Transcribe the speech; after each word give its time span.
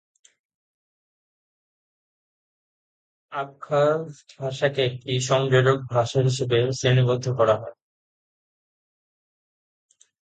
Abkhaz 3.31 4.03
ভাষাকে 4.39 4.81
একটি 4.85 5.13
সংযোজক 5.21 5.77
ভাষা 5.91 6.19
হিসেবে 6.21 6.57
শ্রেণীবদ্ধ 6.79 7.25
করা 7.39 7.55
হয়। 7.61 7.75